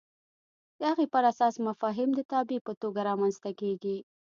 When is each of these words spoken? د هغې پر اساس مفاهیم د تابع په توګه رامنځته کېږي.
د 0.79 0.81
هغې 0.91 1.05
پر 1.13 1.23
اساس 1.31 1.55
مفاهیم 1.67 2.09
د 2.15 2.19
تابع 2.31 2.59
په 2.67 2.73
توګه 2.81 2.99
رامنځته 3.09 3.51
کېږي. 3.61 3.97